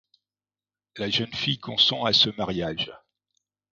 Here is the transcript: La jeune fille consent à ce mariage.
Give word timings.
La 0.97 1.11
jeune 1.11 1.31
fille 1.31 1.59
consent 1.59 2.03
à 2.05 2.11
ce 2.11 2.31
mariage. 2.31 2.91